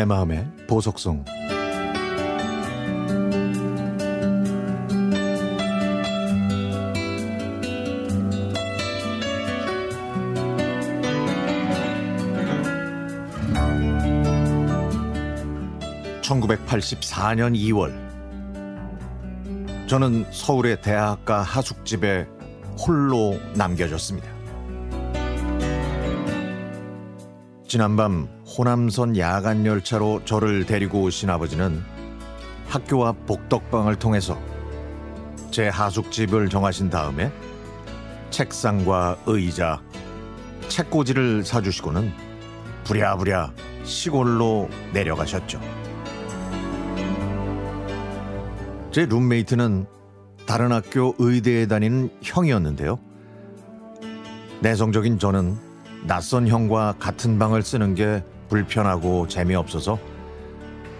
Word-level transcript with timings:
내 0.00 0.06
마음의 0.06 0.46
보석송 0.66 1.26
(1984년 16.22 17.54
2월) 17.54 17.92
저는 19.86 20.24
서울의 20.32 20.80
대학가 20.80 21.42
하숙집에 21.42 22.26
홀로 22.78 23.38
남겨졌습니다. 23.54 24.26
지난밤 27.68 28.39
호남선 28.58 29.16
야간 29.16 29.64
열차로 29.64 30.24
저를 30.24 30.66
데리고 30.66 31.02
오신 31.02 31.30
아버지는 31.30 31.80
학교 32.66 33.06
앞 33.06 33.24
복덕방을 33.26 33.96
통해서 33.96 34.40
제 35.52 35.68
하숙집을 35.68 36.48
정하신 36.48 36.90
다음에 36.90 37.32
책상과 38.30 39.18
의자, 39.26 39.80
책꽂이를 40.68 41.44
사주시고는 41.44 42.12
부랴부랴 42.84 43.52
시골로 43.84 44.68
내려가셨죠. 44.92 45.60
제 48.90 49.06
룸메이트는 49.06 49.86
다른 50.46 50.72
학교 50.72 51.14
의대에 51.18 51.66
다니는 51.66 52.10
형이었는데요. 52.20 52.98
내성적인 54.60 55.20
저는 55.20 55.56
낯선 56.08 56.48
형과 56.48 56.94
같은 56.98 57.38
방을 57.38 57.62
쓰는 57.62 57.94
게 57.94 58.24
불편하고 58.50 59.26
재미없어서 59.28 59.98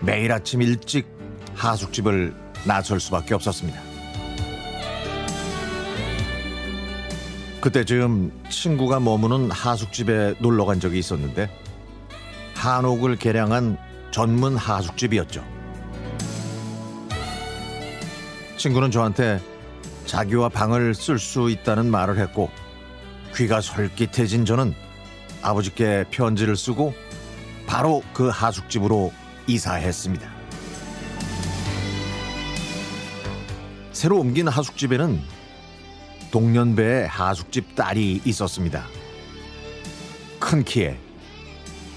매일 0.00 0.30
아침 0.30 0.62
일찍 0.62 1.08
하숙집을 1.54 2.34
나설 2.64 3.00
수밖에 3.00 3.34
없었습니다. 3.34 3.80
그때쯤 7.60 8.30
친구가 8.48 9.00
머무는 9.00 9.50
하숙집에 9.50 10.36
놀러 10.38 10.64
간 10.64 10.78
적이 10.78 11.00
있었는데 11.00 11.50
한옥을 12.54 13.16
개량한 13.16 13.76
전문 14.12 14.56
하숙집이었죠. 14.56 15.44
친구는 18.56 18.90
저한테 18.90 19.40
자기와 20.06 20.48
방을 20.48 20.94
쓸 20.94 21.18
수 21.18 21.50
있다는 21.50 21.90
말을 21.90 22.18
했고 22.18 22.50
귀가 23.34 23.60
솔깃해진 23.60 24.44
저는 24.44 24.74
아버지께 25.42 26.04
편지를 26.10 26.56
쓰고 26.56 26.94
바로 27.78 28.02
그 28.12 28.26
하숙집으로 28.28 29.12
이사했습니다. 29.46 30.28
새로 33.92 34.18
옮긴 34.18 34.48
하숙집에는 34.48 35.20
동년배의 36.32 37.06
하숙집 37.06 37.76
딸이 37.76 38.22
있었습니다. 38.24 38.84
큰 40.40 40.64
키에 40.64 40.98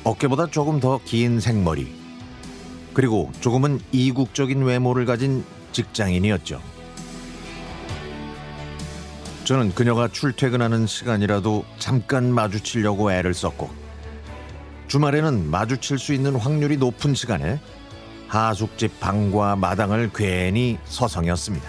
어깨보다 0.03 0.51
조금 0.51 0.79
더 0.79 0.99
긴 1.03 1.39
생머리 1.39 1.91
그리고 2.93 3.31
조금은 3.41 3.79
이국적인 3.91 4.61
외모를 4.61 5.07
가진 5.07 5.43
직장인이었죠. 5.71 6.61
저는 9.45 9.73
그녀가 9.73 10.07
출퇴근하는 10.07 10.85
시간이라도 10.85 11.65
잠깐 11.79 12.31
마주치려고 12.31 13.11
애를 13.11 13.33
썼고 13.33 13.80
주말에는 14.91 15.49
마주칠 15.49 15.97
수 15.97 16.13
있는 16.13 16.35
확률이 16.35 16.75
높은 16.75 17.15
시간에 17.15 17.61
하숙집 18.27 18.99
방과 18.99 19.55
마당을 19.55 20.11
괜히 20.13 20.77
서성였습니다. 20.83 21.65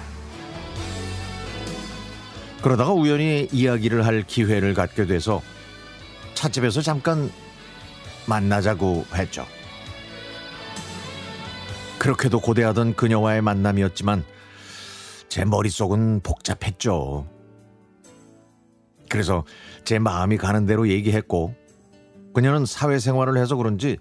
그러다가 2.63 2.93
우연히 2.93 3.49
이야기를 3.53 4.05
할 4.07 4.25
기회를 4.25 4.75
갖게 4.75 5.07
돼서 5.07 5.41
찻집에서 6.35 6.83
잠깐 6.83 7.31
만나자고 8.27 9.05
했죠. 9.15 9.47
그렇게도 12.01 12.41
고대하던 12.41 12.97
그녀와의 12.97 13.41
만남이었지만 13.41 14.25
제 15.29 15.45
머릿속은 15.45 16.23
복잡했죠. 16.25 17.29
그래서 19.09 19.45
제 19.85 20.01
마음이 20.01 20.39
가는 20.39 20.67
대로 20.67 20.89
얘기했고 20.89 21.62
그녀는 22.35 22.65
사회생활을 22.65 23.37
해서 23.37 23.57
그런지 23.57 23.99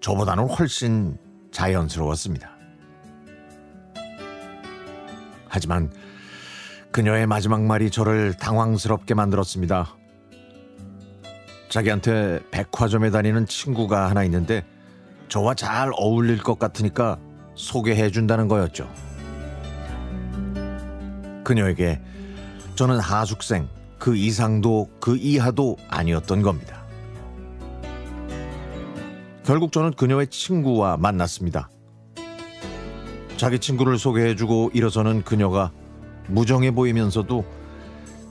저보다는 0.00 0.48
훨씬 0.48 1.18
자연스러웠습니다. 1.50 2.50
하지만 5.48 5.90
그녀의 6.90 7.26
마지막 7.26 7.62
말이 7.62 7.90
저를 7.90 8.34
당황스럽게 8.34 9.14
만들었습니다. 9.14 9.94
자기한테 11.68 12.40
백화점에 12.50 13.10
다니는 13.10 13.46
친구가 13.46 14.08
하나 14.08 14.24
있는데 14.24 14.64
저와 15.28 15.54
잘 15.54 15.90
어울릴 15.94 16.42
것 16.42 16.58
같으니까 16.58 17.18
소개해 17.54 18.10
준다는 18.10 18.48
거였죠. 18.48 18.88
그녀에게 21.44 22.00
저는 22.74 22.98
하숙생, 22.98 23.68
그 23.98 24.16
이상도 24.16 24.88
그 25.00 25.16
이하도 25.16 25.76
아니었던 25.88 26.42
겁니다. 26.42 26.85
결국 29.46 29.70
저는 29.70 29.92
그녀의 29.92 30.26
친구와 30.26 30.96
만났습니다. 30.96 31.70
자기 33.36 33.60
친구를 33.60 33.96
소개해주고 33.96 34.72
일어서는 34.74 35.22
그녀가 35.22 35.70
무정해 36.26 36.72
보이면서도 36.72 37.44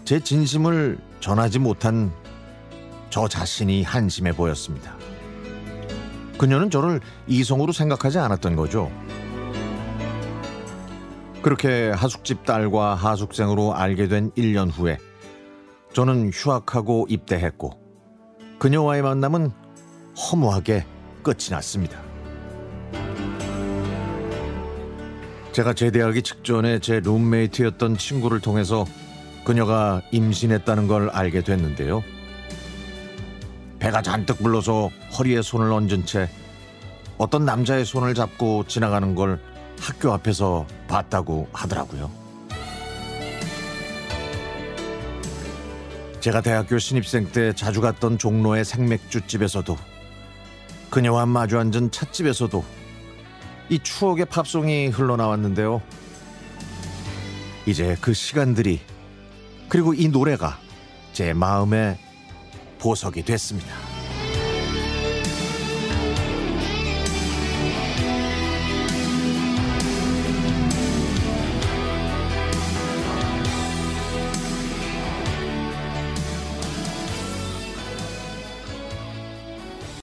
제 0.03 0.19
진심을 0.19 0.97
전하지 1.21 1.59
못한 1.59 2.11
저 3.09 3.29
자신이 3.29 3.83
한심해 3.83 4.33
보였습니다. 4.33 4.97
그녀는 6.37 6.69
저를 6.69 6.99
이성으로 7.27 7.71
생각하지 7.71 8.19
않았던 8.19 8.57
거죠. 8.57 8.91
그렇게 11.41 11.91
하숙집 11.91 12.45
딸과 12.45 12.95
하숙생으로 12.95 13.73
알게 13.73 14.09
된 14.09 14.31
1년 14.31 14.69
후에 14.69 14.97
저는 15.93 16.31
휴학하고 16.33 17.05
입대했고 17.07 17.71
그녀와의 18.59 19.01
만남은 19.01 19.51
허무하게 20.17 20.85
끝이 21.25 21.49
났습니다. 21.49 21.99
제가 25.53 25.73
제대하기 25.73 26.21
직전에 26.21 26.77
제 26.79 26.99
룸메이트였던 26.99 27.97
친구를 27.97 28.41
통해서 28.41 28.85
그녀가 29.43 30.03
임신했다는 30.11 30.87
걸 30.87 31.09
알게 31.09 31.41
됐는데요. 31.41 32.03
배가 33.79 34.03
잔뜩 34.03 34.37
불러서 34.37 34.91
허리에 35.17 35.41
손을 35.41 35.71
얹은 35.71 36.05
채 36.05 36.29
어떤 37.17 37.43
남자의 37.43 37.85
손을 37.85 38.13
잡고 38.13 38.65
지나가는 38.67 39.15
걸 39.15 39.39
학교 39.79 40.13
앞에서 40.13 40.67
봤다고 40.87 41.47
하더라고요. 41.53 42.11
제가 46.19 46.41
대학교 46.41 46.77
신입생 46.77 47.31
때 47.31 47.53
자주 47.53 47.81
갔던 47.81 48.17
종로의 48.19 48.65
생맥주집에서도 48.65 49.75
그녀와 50.95 51.25
마주 51.25 51.59
앉은 51.59 51.91
찻집에서도 51.91 52.63
이 53.67 53.79
추억의 53.79 54.27
팝송이 54.27 54.87
흘러나왔는데요. 54.87 55.81
이제 57.65 57.97
그 57.99 58.13
시간들이 58.13 58.79
그리고 59.67 59.93
이 59.93 60.07
노래가 60.07 60.57
제 61.11 61.33
마음에 61.33 61.99
보석이 62.79 63.23
됐습니다. 63.23 63.94